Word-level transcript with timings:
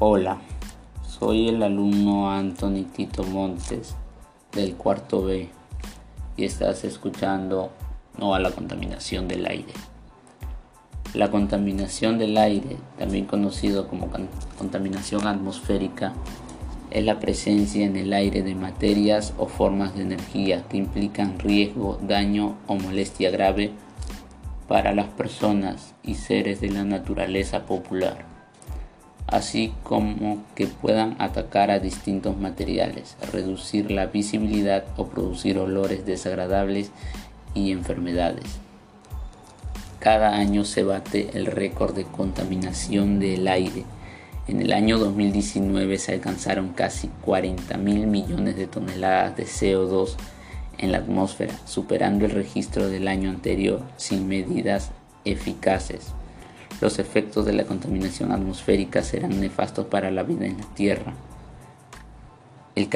Hola, 0.00 0.38
soy 1.06 1.48
el 1.48 1.62
alumno 1.62 2.28
Anthony 2.28 2.82
Tito 2.92 3.22
Montes 3.22 3.94
del 4.50 4.74
cuarto 4.74 5.22
B 5.22 5.50
y 6.36 6.44
estás 6.44 6.82
escuchando 6.82 7.70
No 8.18 8.34
a 8.34 8.40
la 8.40 8.50
contaminación 8.50 9.28
del 9.28 9.46
aire. 9.46 9.72
La 11.14 11.30
contaminación 11.30 12.18
del 12.18 12.36
aire, 12.38 12.76
también 12.98 13.26
conocido 13.26 13.86
como 13.86 14.10
contaminación 14.58 15.28
atmosférica, 15.28 16.12
es 16.90 17.04
la 17.04 17.20
presencia 17.20 17.86
en 17.86 17.94
el 17.94 18.12
aire 18.14 18.42
de 18.42 18.56
materias 18.56 19.32
o 19.38 19.46
formas 19.46 19.94
de 19.94 20.02
energía 20.02 20.66
que 20.68 20.76
implican 20.76 21.38
riesgo, 21.38 22.00
daño 22.02 22.56
o 22.66 22.74
molestia 22.74 23.30
grave 23.30 23.70
para 24.66 24.92
las 24.92 25.06
personas 25.06 25.94
y 26.02 26.16
seres 26.16 26.60
de 26.60 26.70
la 26.70 26.82
naturaleza 26.82 27.64
popular 27.64 28.33
así 29.34 29.74
como 29.82 30.44
que 30.54 30.68
puedan 30.68 31.16
atacar 31.18 31.72
a 31.72 31.80
distintos 31.80 32.36
materiales, 32.38 33.16
reducir 33.32 33.90
la 33.90 34.06
visibilidad 34.06 34.84
o 34.96 35.08
producir 35.08 35.58
olores 35.58 36.06
desagradables 36.06 36.92
y 37.52 37.72
enfermedades. 37.72 38.44
Cada 39.98 40.36
año 40.36 40.64
se 40.64 40.84
bate 40.84 41.30
el 41.34 41.46
récord 41.46 41.96
de 41.96 42.04
contaminación 42.04 43.18
del 43.18 43.48
aire. 43.48 43.84
En 44.46 44.62
el 44.62 44.72
año 44.72 44.98
2019 44.98 45.98
se 45.98 46.12
alcanzaron 46.12 46.68
casi 46.68 47.08
40 47.24 47.76
mil 47.78 48.06
millones 48.06 48.54
de 48.54 48.68
toneladas 48.68 49.36
de 49.36 49.46
CO2 49.46 50.14
en 50.78 50.92
la 50.92 50.98
atmósfera, 50.98 51.54
superando 51.64 52.24
el 52.24 52.30
registro 52.30 52.88
del 52.88 53.08
año 53.08 53.30
anterior 53.30 53.82
sin 53.96 54.28
medidas 54.28 54.90
eficaces. 55.24 56.12
Los 56.80 56.98
efectos 56.98 57.46
de 57.46 57.52
la 57.52 57.64
contaminación 57.64 58.32
atmosférica 58.32 59.02
serán 59.02 59.40
nefastos 59.40 59.86
para 59.86 60.10
la 60.10 60.22
vida 60.22 60.46
en 60.46 60.58
la 60.58 60.64
Tierra. 60.74 61.14
El, 62.74 62.88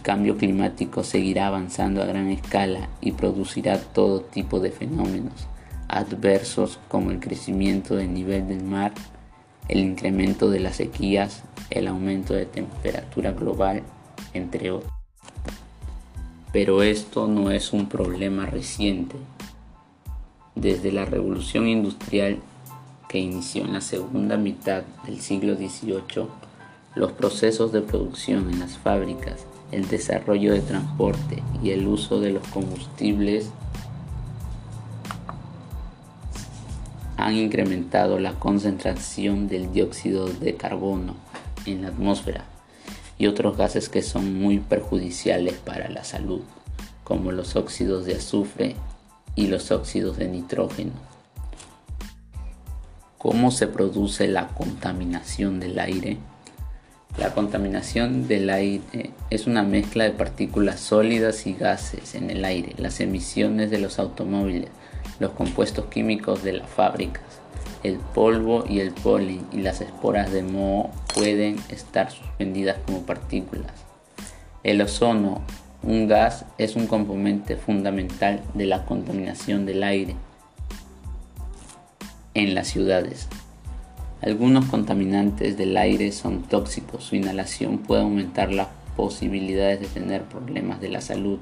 cambio 0.00 0.36
climático 0.36 1.02
seguirá 1.02 1.48
avanzando 1.48 2.00
a 2.02 2.06
gran 2.06 2.28
escala 2.28 2.88
y 3.00 3.12
producirá 3.12 3.80
todo 3.80 4.20
tipo 4.20 4.60
de 4.60 4.70
fenómenos 4.70 5.48
adversos 5.88 6.78
como 6.88 7.10
el 7.10 7.20
crecimiento 7.20 7.96
del 7.96 8.14
nivel 8.14 8.48
del 8.48 8.62
mar, 8.62 8.92
el 9.68 9.78
incremento 9.78 10.50
de 10.50 10.60
las 10.60 10.76
sequías, 10.76 11.42
el 11.70 11.88
aumento 11.88 12.34
de 12.34 12.46
temperatura 12.46 13.32
global, 13.32 13.82
entre 14.32 14.70
otros. 14.70 14.92
Pero 16.52 16.82
esto 16.82 17.26
no 17.26 17.50
es 17.50 17.72
un 17.72 17.88
problema 17.88 18.46
reciente. 18.46 19.16
Desde 20.54 20.92
la 20.92 21.04
revolución 21.04 21.66
industrial 21.66 22.38
que 23.14 23.20
inició 23.20 23.62
en 23.62 23.74
la 23.74 23.80
segunda 23.80 24.36
mitad 24.36 24.82
del 25.06 25.20
siglo 25.20 25.54
XVIII, 25.54 26.26
los 26.96 27.12
procesos 27.12 27.70
de 27.70 27.80
producción 27.80 28.50
en 28.50 28.58
las 28.58 28.76
fábricas, 28.76 29.46
el 29.70 29.86
desarrollo 29.86 30.52
de 30.52 30.60
transporte 30.62 31.40
y 31.62 31.70
el 31.70 31.86
uso 31.86 32.18
de 32.18 32.30
los 32.30 32.44
combustibles 32.48 33.50
han 37.16 37.36
incrementado 37.36 38.18
la 38.18 38.32
concentración 38.32 39.46
del 39.46 39.70
dióxido 39.72 40.26
de 40.26 40.56
carbono 40.56 41.14
en 41.66 41.82
la 41.82 41.88
atmósfera 41.90 42.46
y 43.16 43.28
otros 43.28 43.56
gases 43.56 43.88
que 43.88 44.02
son 44.02 44.40
muy 44.40 44.58
perjudiciales 44.58 45.54
para 45.54 45.88
la 45.88 46.02
salud, 46.02 46.40
como 47.04 47.30
los 47.30 47.54
óxidos 47.54 48.06
de 48.06 48.16
azufre 48.16 48.74
y 49.36 49.46
los 49.46 49.70
óxidos 49.70 50.16
de 50.16 50.26
nitrógeno. 50.26 51.13
¿Cómo 53.24 53.50
se 53.50 53.68
produce 53.68 54.28
la 54.28 54.48
contaminación 54.48 55.58
del 55.58 55.78
aire? 55.78 56.18
La 57.16 57.32
contaminación 57.32 58.28
del 58.28 58.50
aire 58.50 59.12
es 59.30 59.46
una 59.46 59.62
mezcla 59.62 60.04
de 60.04 60.10
partículas 60.10 60.78
sólidas 60.78 61.46
y 61.46 61.54
gases 61.54 62.16
en 62.16 62.28
el 62.28 62.44
aire, 62.44 62.74
las 62.76 63.00
emisiones 63.00 63.70
de 63.70 63.78
los 63.78 63.98
automóviles, 63.98 64.68
los 65.20 65.30
compuestos 65.30 65.86
químicos 65.86 66.44
de 66.44 66.52
las 66.52 66.68
fábricas, 66.68 67.22
el 67.82 67.96
polvo 67.96 68.66
y 68.68 68.80
el 68.80 68.90
polen 68.90 69.40
y 69.52 69.62
las 69.62 69.80
esporas 69.80 70.30
de 70.30 70.42
moho 70.42 70.90
pueden 71.14 71.56
estar 71.70 72.10
suspendidas 72.10 72.76
como 72.84 73.06
partículas. 73.06 73.72
El 74.64 74.82
ozono, 74.82 75.40
un 75.82 76.08
gas, 76.08 76.44
es 76.58 76.76
un 76.76 76.86
componente 76.86 77.56
fundamental 77.56 78.42
de 78.52 78.66
la 78.66 78.84
contaminación 78.84 79.64
del 79.64 79.82
aire 79.82 80.14
en 82.34 82.54
las 82.54 82.68
ciudades. 82.68 83.28
Algunos 84.20 84.66
contaminantes 84.66 85.56
del 85.56 85.76
aire 85.76 86.10
son 86.12 86.42
tóxicos, 86.42 87.04
su 87.04 87.16
inhalación 87.16 87.78
puede 87.78 88.02
aumentar 88.02 88.52
las 88.52 88.68
posibilidades 88.96 89.80
de 89.80 89.86
tener 89.86 90.22
problemas 90.22 90.80
de 90.80 90.88
la 90.88 91.00
salud. 91.00 91.38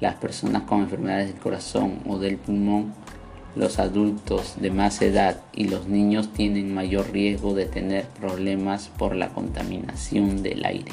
Las 0.00 0.16
personas 0.16 0.62
con 0.62 0.82
enfermedades 0.82 1.28
del 1.28 1.40
corazón 1.40 2.00
o 2.06 2.18
del 2.18 2.36
pulmón, 2.36 2.92
los 3.54 3.78
adultos 3.78 4.56
de 4.60 4.70
más 4.70 5.00
edad 5.00 5.40
y 5.54 5.68
los 5.68 5.88
niños 5.88 6.32
tienen 6.32 6.74
mayor 6.74 7.10
riesgo 7.12 7.54
de 7.54 7.64
tener 7.66 8.04
problemas 8.06 8.90
por 8.98 9.16
la 9.16 9.28
contaminación 9.28 10.42
del 10.42 10.64
aire. 10.66 10.92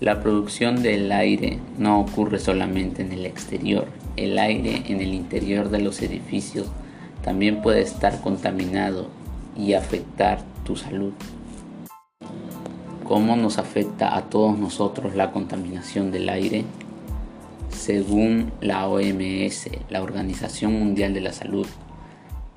La 0.00 0.20
producción 0.20 0.82
del 0.82 1.12
aire 1.12 1.60
no 1.78 2.00
ocurre 2.00 2.40
solamente 2.40 3.02
en 3.02 3.12
el 3.12 3.24
exterior, 3.24 3.86
el 4.16 4.36
aire 4.38 4.82
en 4.88 5.00
el 5.00 5.14
interior 5.14 5.68
de 5.68 5.78
los 5.78 6.02
edificios 6.02 6.66
también 7.22 7.62
puede 7.62 7.82
estar 7.82 8.20
contaminado 8.20 9.08
y 9.56 9.74
afectar 9.74 10.40
tu 10.64 10.76
salud. 10.76 11.12
¿Cómo 13.04 13.36
nos 13.36 13.58
afecta 13.58 14.16
a 14.16 14.22
todos 14.22 14.58
nosotros 14.58 15.14
la 15.14 15.32
contaminación 15.32 16.10
del 16.10 16.28
aire? 16.28 16.64
Según 17.68 18.52
la 18.60 18.86
OMS, 18.88 19.70
la 19.90 20.02
Organización 20.02 20.78
Mundial 20.78 21.14
de 21.14 21.20
la 21.20 21.32
Salud, 21.32 21.66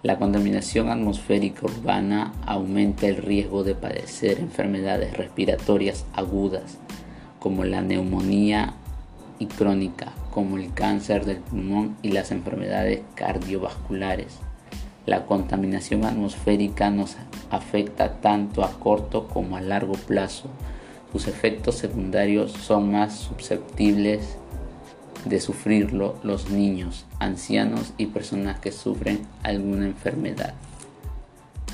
la 0.03 0.17
contaminación 0.17 0.89
atmosférica 0.89 1.65
urbana 1.65 2.31
aumenta 2.45 3.07
el 3.07 3.17
riesgo 3.17 3.63
de 3.63 3.73
padecer 3.73 4.39
enfermedades 4.39 5.17
respiratorias 5.17 6.05
agudas 6.13 6.77
como 7.39 7.63
la 7.63 7.81
neumonía 7.81 8.75
y 9.39 9.47
crónica, 9.47 10.13
como 10.31 10.57
el 10.57 10.73
cáncer 10.73 11.25
del 11.25 11.37
pulmón 11.37 11.97
y 12.01 12.11
las 12.11 12.31
enfermedades 12.31 13.01
cardiovasculares. 13.15 14.39
La 15.05 15.25
contaminación 15.25 16.03
atmosférica 16.03 16.89
nos 16.89 17.15
afecta 17.51 18.13
tanto 18.21 18.63
a 18.63 18.71
corto 18.79 19.27
como 19.27 19.55
a 19.55 19.61
largo 19.61 19.93
plazo. 19.93 20.49
Sus 21.11 21.27
efectos 21.27 21.75
secundarios 21.75 22.51
son 22.51 22.91
más 22.91 23.15
susceptibles 23.15 24.37
de 25.25 25.39
sufrirlo 25.39 26.15
los 26.23 26.49
niños, 26.49 27.05
ancianos 27.19 27.93
y 27.97 28.07
personas 28.07 28.59
que 28.59 28.71
sufren 28.71 29.21
alguna 29.43 29.85
enfermedad. 29.85 30.53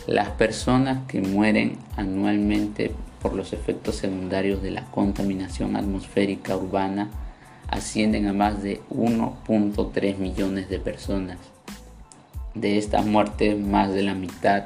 Las 0.08 0.30
personas 0.30 1.08
que 1.08 1.22
mueren 1.22 1.78
anualmente 1.96 2.92
por 3.22 3.34
los 3.34 3.54
efectos 3.54 3.96
secundarios 3.96 4.62
de 4.62 4.72
la 4.72 4.86
contaminación 4.86 5.76
atmosférica 5.76 6.58
urbana 6.58 7.10
ascienden 7.68 8.28
a 8.28 8.34
más 8.34 8.62
de 8.62 8.82
1.3 8.90 10.18
millones 10.18 10.70
de 10.70 10.80
personas. 10.80 11.38
De 12.54 12.78
estas 12.78 13.06
muertes, 13.06 13.58
más 13.58 13.94
de 13.94 14.04
la 14.04 14.14
mitad 14.14 14.66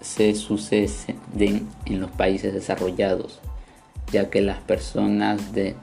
se 0.00 0.34
suceden 0.34 1.68
en 1.84 2.00
los 2.00 2.10
países 2.10 2.52
desarrollados, 2.52 3.40
ya 4.10 4.30
que 4.30 4.40
las 4.40 4.58
personas 4.58 5.40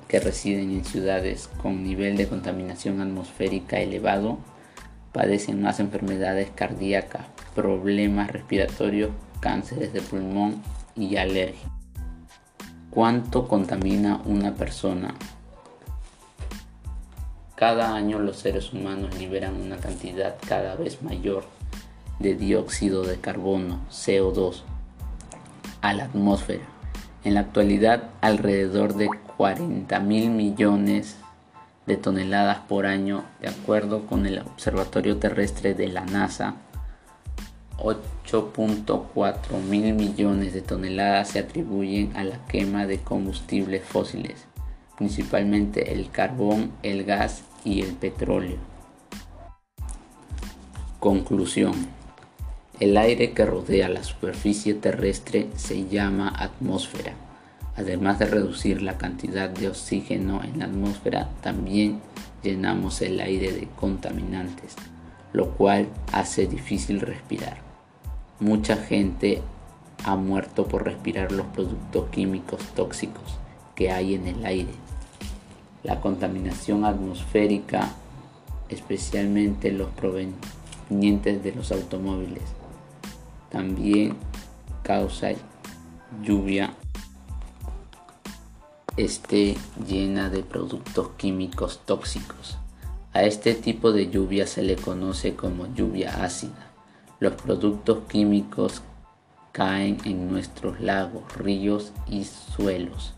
que 0.07 0.19
residen 0.19 0.71
en 0.71 0.83
ciudades 0.83 1.49
con 1.61 1.83
nivel 1.83 2.17
de 2.17 2.27
contaminación 2.27 3.01
atmosférica 3.01 3.79
elevado 3.79 4.39
padecen 5.13 5.61
más 5.61 5.79
enfermedades 5.79 6.49
cardíacas, 6.53 7.25
problemas 7.53 8.31
respiratorios, 8.31 9.11
cánceres 9.39 9.93
de 9.93 10.01
pulmón 10.01 10.61
y 10.95 11.15
alergia. 11.15 11.69
¿Cuánto 12.89 13.47
contamina 13.47 14.21
una 14.25 14.55
persona? 14.55 15.15
Cada 17.55 17.95
año 17.95 18.19
los 18.19 18.35
seres 18.35 18.73
humanos 18.73 19.17
liberan 19.17 19.55
una 19.55 19.77
cantidad 19.77 20.35
cada 20.45 20.75
vez 20.75 21.01
mayor 21.01 21.45
de 22.19 22.35
dióxido 22.35 23.03
de 23.03 23.17
carbono, 23.21 23.79
CO2, 23.89 24.63
a 25.81 25.93
la 25.93 26.03
atmósfera. 26.03 26.65
En 27.23 27.33
la 27.33 27.39
actualidad, 27.39 28.09
alrededor 28.19 28.95
de 28.95 29.09
40 29.37 29.97
mil 30.01 30.31
millones 30.31 31.15
de 31.85 31.95
toneladas 31.95 32.59
por 32.67 32.85
año, 32.85 33.23
de 33.39 33.47
acuerdo 33.47 34.05
con 34.05 34.25
el 34.25 34.39
Observatorio 34.39 35.17
Terrestre 35.17 35.73
de 35.75 35.87
la 35.87 36.05
NASA, 36.05 36.55
8.4 37.77 39.61
mil 39.69 39.93
millones 39.93 40.53
de 40.53 40.61
toneladas 40.61 41.29
se 41.29 41.39
atribuyen 41.39 42.17
a 42.17 42.25
la 42.25 42.45
quema 42.47 42.85
de 42.85 42.99
combustibles 42.99 43.85
fósiles 43.85 44.45
principalmente 44.97 45.93
el 45.93 46.09
carbón, 46.09 46.71
el 46.83 47.03
gas 47.03 47.43
y 47.63 47.81
el 47.81 47.93
petróleo. 47.93 48.57
Conclusión. 50.99 51.73
El 52.79 52.97
aire 52.97 53.31
que 53.31 53.45
rodea 53.45 53.87
la 53.89 54.03
superficie 54.03 54.73
terrestre 54.73 55.47
se 55.55 55.87
llama 55.87 56.29
atmósfera. 56.29 57.13
Además 57.77 58.19
de 58.19 58.25
reducir 58.25 58.81
la 58.81 58.97
cantidad 58.97 59.49
de 59.49 59.67
oxígeno 59.67 60.43
en 60.43 60.59
la 60.59 60.65
atmósfera, 60.65 61.29
también 61.41 61.99
llenamos 62.43 63.01
el 63.01 63.19
aire 63.19 63.51
de 63.51 63.67
contaminantes, 63.75 64.75
lo 65.33 65.51
cual 65.51 65.87
hace 66.11 66.47
difícil 66.47 67.01
respirar. 67.01 67.57
Mucha 68.39 68.77
gente 68.77 69.41
ha 70.03 70.15
muerto 70.15 70.67
por 70.67 70.83
respirar 70.83 71.31
los 71.31 71.47
productos 71.47 72.09
químicos 72.09 72.61
tóxicos 72.75 73.39
que 73.75 73.91
hay 73.91 74.15
en 74.15 74.27
el 74.27 74.45
aire. 74.45 74.73
La 75.83 76.01
contaminación 76.01 76.85
atmosférica, 76.85 77.93
especialmente 78.69 79.71
los 79.71 79.89
provenientes 79.89 81.43
de 81.43 81.51
los 81.53 81.71
automóviles, 81.71 82.43
también 83.49 84.15
causa 84.83 85.29
lluvia 86.23 86.73
esté 88.97 89.57
llena 89.87 90.29
de 90.29 90.41
productos 90.43 91.09
químicos 91.17 91.81
tóxicos. 91.85 92.57
A 93.13 93.23
este 93.23 93.53
tipo 93.53 93.91
de 93.91 94.09
lluvia 94.09 94.47
se 94.47 94.61
le 94.61 94.75
conoce 94.75 95.35
como 95.35 95.73
lluvia 95.73 96.23
ácida. 96.23 96.71
Los 97.19 97.33
productos 97.33 97.99
químicos 98.07 98.81
caen 99.51 99.97
en 100.05 100.29
nuestros 100.31 100.79
lagos, 100.79 101.23
ríos 101.37 101.91
y 102.07 102.25
suelos. 102.25 103.13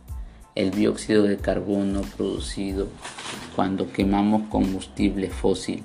El 0.58 0.72
dióxido 0.72 1.22
de 1.22 1.38
carbono 1.38 2.02
producido 2.02 2.88
cuando 3.56 3.92
quemamos 3.92 4.48
combustible 4.50 5.30
fósil 5.30 5.84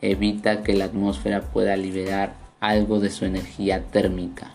evita 0.00 0.62
que 0.62 0.72
la 0.72 0.86
atmósfera 0.86 1.42
pueda 1.42 1.76
liberar 1.76 2.32
algo 2.58 3.00
de 3.00 3.10
su 3.10 3.26
energía 3.26 3.84
térmica. 3.84 4.52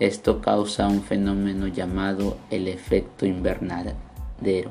Esto 0.00 0.42
causa 0.42 0.86
un 0.86 1.02
fenómeno 1.02 1.66
llamado 1.66 2.36
el 2.50 2.68
efecto 2.68 3.24
invernadero, 3.24 4.70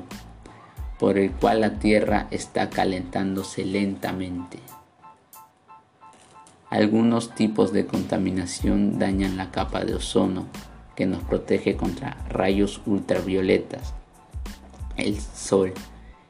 por 1.00 1.18
el 1.18 1.32
cual 1.32 1.62
la 1.62 1.80
Tierra 1.80 2.28
está 2.30 2.70
calentándose 2.70 3.64
lentamente. 3.64 4.60
Algunos 6.70 7.34
tipos 7.34 7.72
de 7.72 7.84
contaminación 7.84 9.00
dañan 9.00 9.36
la 9.36 9.50
capa 9.50 9.84
de 9.84 9.96
ozono, 9.96 10.46
que 10.94 11.06
nos 11.06 11.20
protege 11.24 11.76
contra 11.76 12.16
rayos 12.28 12.80
ultravioletas. 12.86 13.94
El 15.00 15.20
sol. 15.20 15.72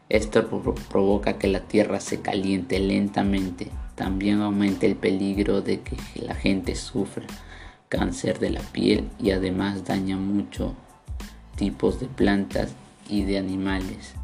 Esto 0.09 0.49
provoca 0.89 1.39
que 1.39 1.49
la 1.49 1.61
Tierra 1.61 2.01
se 2.01 2.21
caliente 2.21 2.79
lentamente 2.79 3.71
también 4.01 4.41
aumenta 4.41 4.87
el 4.87 4.97
peligro 4.97 5.61
de 5.61 5.81
que 5.81 5.95
la 6.15 6.35
gente 6.35 6.75
sufra 6.75 7.27
cáncer 7.91 8.39
de 8.39 8.49
la 8.49 8.63
piel 8.63 9.11
y 9.19 9.33
además 9.33 9.85
daña 9.85 10.17
muchos 10.17 10.73
tipos 11.55 12.01
de 12.01 12.07
plantas 12.07 12.73
y 13.11 13.25
de 13.25 13.37
animales. 13.37 14.15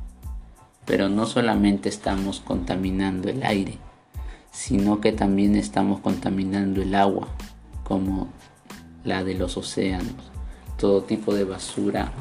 Pero 0.87 1.11
no 1.11 1.27
solamente 1.27 1.91
estamos 1.91 2.41
contaminando 2.41 3.29
el 3.29 3.43
aire, 3.43 3.77
sino 4.51 5.03
que 5.03 5.13
también 5.13 5.57
estamos 5.57 6.01
contaminando 6.01 6.81
el 6.81 6.95
agua, 6.95 7.29
como 7.85 8.29
la 9.05 9.25
de 9.25 9.35
los 9.35 9.59
océanos. 9.59 10.33
Todo 10.79 11.03
tipo 11.03 11.35
de 11.35 11.45
basura 11.45 12.13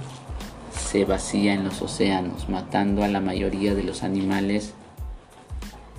se 0.96 1.04
vacía 1.04 1.54
en 1.54 1.66
los 1.66 1.82
océanos, 1.82 2.48
matando 2.48 3.04
a 3.04 3.10
la 3.10 3.20
mayoría 3.20 3.76
de 3.76 3.84
los 3.84 4.02
animales 4.02 4.74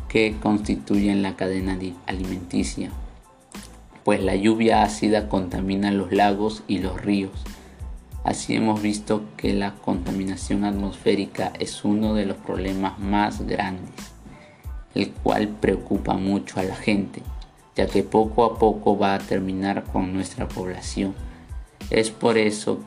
que 0.08 0.36
constituyen 0.40 1.20
la 1.20 1.36
cadena 1.36 1.78
alimenticia, 2.06 2.90
pues 4.04 4.22
la 4.22 4.36
lluvia 4.36 4.82
ácida 4.82 5.28
contamina 5.28 5.90
los 5.90 6.12
lagos 6.12 6.62
y 6.66 6.78
los 6.78 6.98
ríos. 6.98 7.32
Así 8.24 8.54
hemos 8.54 8.80
visto 8.80 9.24
que 9.36 9.52
la 9.52 9.74
contaminación 9.74 10.64
atmosférica 10.64 11.52
es 11.60 11.84
uno 11.84 12.14
de 12.14 12.24
los 12.24 12.38
problemas 12.38 12.98
más 12.98 13.46
grandes, 13.46 13.92
el 14.94 15.10
cual 15.10 15.48
preocupa 15.48 16.14
mucho 16.14 16.58
a 16.58 16.62
la 16.62 16.74
gente, 16.74 17.20
ya 17.76 17.86
que 17.86 18.02
poco 18.02 18.46
a 18.46 18.58
poco 18.58 18.96
va 18.96 19.12
a 19.12 19.18
terminar 19.18 19.84
con 19.84 20.14
nuestra 20.14 20.48
población. 20.48 21.14
Es 21.90 22.10
por 22.10 22.38
eso 22.38 22.80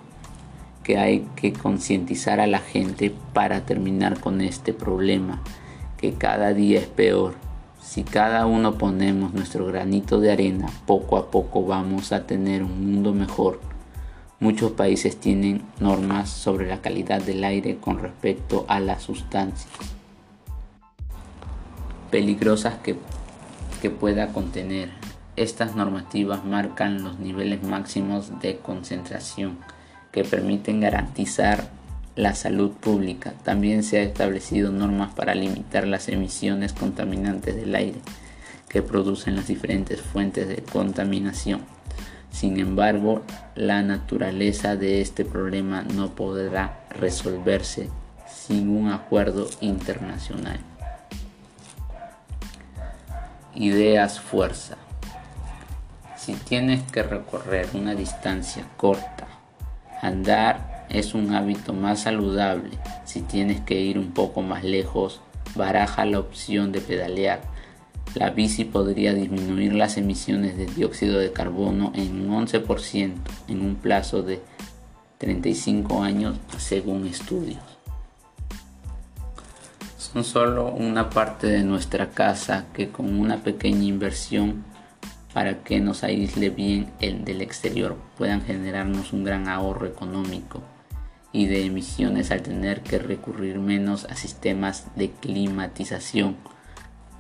que 0.84 0.98
hay 0.98 1.28
que 1.36 1.54
concientizar 1.54 2.40
a 2.40 2.48
la 2.48 2.60
gente 2.60 3.14
para 3.34 3.66
terminar 3.66 4.20
con 4.20 4.42
este 4.42 4.74
problema 4.74 5.42
que 5.98 6.14
cada 6.14 6.54
día 6.54 6.80
es 6.80 6.88
peor. 6.88 7.36
Si 7.82 8.04
cada 8.04 8.46
uno 8.46 8.78
ponemos 8.78 9.34
nuestro 9.34 9.66
granito 9.66 10.20
de 10.20 10.32
arena, 10.32 10.68
poco 10.86 11.18
a 11.18 11.32
poco 11.32 11.66
vamos 11.66 12.12
a 12.12 12.26
tener 12.26 12.64
un 12.64 12.92
mundo 12.92 13.14
mejor. 13.14 13.60
Muchos 14.40 14.72
países 14.72 15.20
tienen 15.20 15.64
normas 15.80 16.30
sobre 16.30 16.68
la 16.68 16.82
calidad 16.82 17.22
del 17.22 17.44
aire 17.44 17.78
con 17.78 18.00
respecto 18.00 18.66
a 18.70 18.80
las 18.80 19.04
sustancias 19.04 19.68
peligrosas 22.10 22.76
que, 22.76 22.96
que 23.82 23.90
pueda 23.90 24.28
contener. 24.34 24.90
Estas 25.36 25.76
normativas 25.76 26.44
marcan 26.44 27.04
los 27.04 27.20
niveles 27.20 27.64
máximos 27.64 28.40
de 28.42 28.58
concentración 28.58 29.58
que 30.20 30.26
permiten 30.26 30.82
garantizar 30.82 31.70
la 32.18 32.36
salud 32.36 32.72
pública. 32.72 33.34
También 33.46 33.84
se 33.84 34.02
han 34.02 34.08
establecido 34.08 34.70
normas 34.70 35.14
para 35.14 35.34
limitar 35.34 35.88
las 35.88 36.10
emisiones 36.10 36.74
contaminantes 36.74 37.56
del 37.56 37.74
aire 37.74 38.00
que 38.68 38.82
producen 38.82 39.38
las 39.38 39.48
diferentes 39.48 40.02
fuentes 40.02 40.50
de 40.50 40.58
contaminación. 40.58 41.62
Sin 42.32 42.60
embargo, 42.60 43.24
la 43.56 43.82
naturaleza 43.82 44.76
de 44.76 45.00
este 45.00 45.24
problema 45.24 45.84
no 45.84 46.10
podrá 46.10 46.82
resolverse 46.90 47.90
sin 48.28 48.68
un 48.68 48.92
acuerdo 48.92 49.48
internacional. 49.62 50.60
Ideas 53.56 54.20
fuerza. 54.20 54.76
Si 56.18 56.34
tienes 56.34 56.84
que 56.92 57.04
recorrer 57.04 57.70
una 57.74 57.96
distancia 57.96 58.66
corta, 58.76 59.29
andar 60.02 60.86
es 60.90 61.14
un 61.14 61.34
hábito 61.34 61.74
más 61.74 62.02
saludable. 62.02 62.72
Si 63.06 63.22
tienes 63.22 63.62
que 63.62 63.80
ir 63.80 63.98
un 63.98 64.12
poco 64.12 64.42
más 64.42 64.64
lejos, 64.64 65.22
baraja 65.56 66.06
la 66.06 66.20
opción 66.20 66.72
de 66.72 66.82
pedalear. 66.82 67.42
La 68.16 68.32
bici 68.32 68.66
podría 68.66 69.14
disminuir 69.14 69.74
las 69.74 69.98
emisiones 69.98 70.58
de 70.58 70.66
dióxido 70.66 71.20
de 71.20 71.32
carbono 71.32 71.92
en 71.96 72.30
un 72.30 72.46
11% 72.46 73.14
en 73.48 73.62
un 73.62 73.76
plazo 73.76 74.24
de 74.24 74.42
35 75.20 76.02
años 76.02 76.38
según 76.58 77.06
estudios. 77.06 77.60
Son 79.98 80.24
solo 80.24 80.72
una 80.72 81.12
parte 81.12 81.46
de 81.46 81.64
nuestra 81.64 82.10
casa 82.10 82.66
que 82.74 82.90
con 82.90 83.20
una 83.20 83.44
pequeña 83.44 83.84
inversión 83.84 84.64
para 85.34 85.64
que 85.64 85.80
nos 85.80 86.04
aísle 86.04 86.50
bien 86.50 86.92
el 87.00 87.24
del 87.24 87.42
exterior 87.42 87.98
puedan 88.18 88.42
generarnos 88.42 89.14
un 89.14 89.24
gran 89.24 89.48
ahorro 89.48 89.86
económico 89.86 90.62
y 91.32 91.46
de 91.46 91.66
emisiones 91.66 92.32
al 92.32 92.42
tener 92.42 92.82
que 92.82 92.98
recurrir 92.98 93.60
menos 93.60 94.06
a 94.06 94.16
sistemas 94.16 94.88
de 94.96 95.12
climatización 95.12 96.38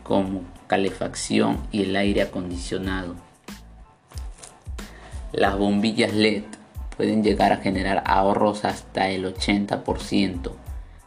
como 0.03 0.41
calefacción 0.67 1.59
y 1.71 1.83
el 1.83 1.95
aire 1.95 2.23
acondicionado. 2.23 3.15
Las 5.31 5.57
bombillas 5.57 6.13
LED 6.13 6.43
pueden 6.97 7.23
llegar 7.23 7.53
a 7.53 7.57
generar 7.57 8.03
ahorros 8.07 8.65
hasta 8.65 9.09
el 9.09 9.31
80%. 9.31 10.51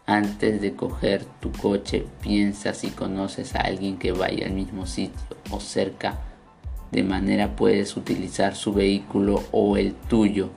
Antes 0.06 0.60
de 0.60 0.74
coger 0.74 1.24
tu 1.40 1.50
coche, 1.50 2.06
piensa 2.20 2.74
si 2.74 2.90
conoces 2.90 3.56
a 3.56 3.60
alguien 3.60 3.98
que 3.98 4.12
vaya 4.12 4.46
al 4.46 4.52
mismo 4.52 4.86
sitio 4.86 5.36
o 5.50 5.58
cerca. 5.58 6.18
De 6.92 7.02
manera 7.02 7.56
puedes 7.56 7.96
utilizar 7.96 8.54
su 8.54 8.74
vehículo 8.74 9.42
o 9.50 9.76
el 9.78 9.94
tuyo 9.94 10.50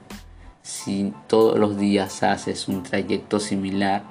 si 0.65 1.13
todos 1.27 1.59
los 1.59 1.77
días 1.77 2.23
haces 2.23 2.67
un 2.67 2.81
trayecto 2.81 3.39
similar, 3.39 4.01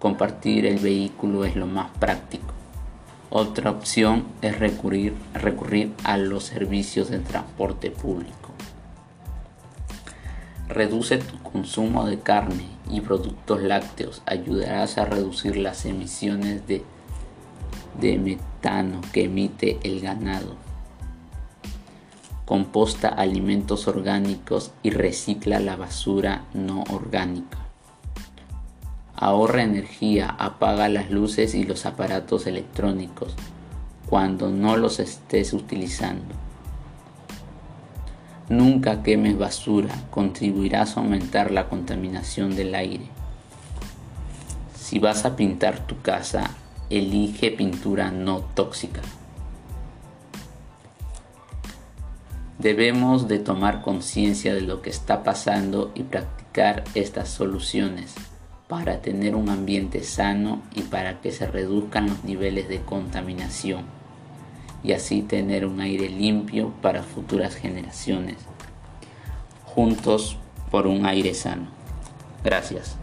compartir 0.00 0.66
el 0.66 0.80
vehículo 0.80 1.44
es 1.44 1.54
lo 1.54 1.66
más 1.66 1.88
práctico. 2.00 2.52
Otra 3.30 3.70
opción 3.70 4.24
es 4.42 4.58
recurrir, 4.58 5.14
a 6.02 6.16
los 6.16 6.42
servicios 6.42 7.10
de 7.10 7.20
transporte 7.20 7.92
público. 7.92 8.50
Reduce 10.68 11.18
tu 11.18 11.40
consumo 11.44 12.06
de 12.06 12.18
carne 12.18 12.66
y 12.90 13.00
productos 13.02 13.62
lácteos. 13.62 14.20
Ayudarás 14.26 14.98
a 14.98 15.04
reducir 15.04 15.56
las 15.56 15.86
emisiones 15.86 16.62
de 16.66 18.18
metano 18.18 19.00
que 19.12 19.24
emite 19.26 19.78
el 19.84 20.00
ganado 20.00 20.69
composta 22.50 23.06
alimentos 23.10 23.86
orgánicos 23.86 24.72
y 24.82 24.90
recicla 24.90 25.60
la 25.60 25.76
basura 25.76 26.46
no 26.52 26.82
orgánica. 26.90 27.58
Ahorra 29.14 29.62
energía, 29.62 30.34
apaga 30.36 30.88
las 30.88 31.12
luces 31.12 31.54
y 31.54 31.62
los 31.62 31.86
aparatos 31.86 32.48
electrónicos 32.48 33.36
cuando 34.08 34.48
no 34.48 34.76
los 34.76 34.98
estés 34.98 35.52
utilizando. 35.52 36.34
Nunca 38.48 39.04
quemes 39.04 39.38
basura, 39.38 39.94
contribuirás 40.10 40.96
a 40.96 41.02
aumentar 41.02 41.52
la 41.52 41.68
contaminación 41.68 42.56
del 42.56 42.74
aire. 42.74 43.06
Si 44.74 44.98
vas 44.98 45.24
a 45.24 45.36
pintar 45.36 45.86
tu 45.86 46.00
casa, 46.00 46.50
elige 46.90 47.52
pintura 47.52 48.10
no 48.10 48.40
tóxica. 48.40 49.02
Debemos 52.60 53.26
de 53.26 53.38
tomar 53.38 53.80
conciencia 53.80 54.52
de 54.52 54.60
lo 54.60 54.82
que 54.82 54.90
está 54.90 55.22
pasando 55.22 55.92
y 55.94 56.02
practicar 56.02 56.84
estas 56.94 57.30
soluciones 57.30 58.14
para 58.68 59.00
tener 59.00 59.34
un 59.34 59.48
ambiente 59.48 60.04
sano 60.04 60.60
y 60.74 60.82
para 60.82 61.22
que 61.22 61.32
se 61.32 61.46
reduzcan 61.46 62.08
los 62.08 62.22
niveles 62.22 62.68
de 62.68 62.82
contaminación 62.82 63.86
y 64.84 64.92
así 64.92 65.22
tener 65.22 65.64
un 65.64 65.80
aire 65.80 66.10
limpio 66.10 66.74
para 66.82 67.02
futuras 67.02 67.54
generaciones. 67.54 68.36
Juntos 69.64 70.36
por 70.70 70.86
un 70.86 71.06
aire 71.06 71.32
sano. 71.32 71.68
Gracias. 72.44 72.98